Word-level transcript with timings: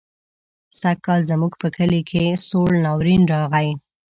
سږکال 0.79 1.21
زموږ 1.31 1.53
په 1.61 1.67
کلي 1.75 2.01
کې 2.09 2.23
سوړ 2.47 2.69
ناورين 2.85 3.23
راغی. 3.33 3.69